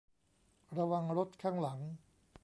[0.77, 1.79] ระวังรถข้างหลัง!